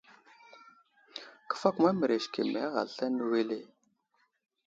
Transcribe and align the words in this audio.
Kəfakuma 1.49 1.91
mərez 1.99 2.25
keme 2.33 2.59
a 2.65 2.69
ghay 2.73 2.81
aslane 2.83 3.23
wele. 3.31 3.59